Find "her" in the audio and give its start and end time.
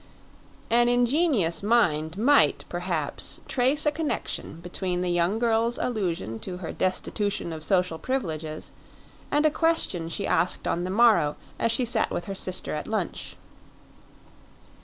6.57-6.71, 12.25-12.33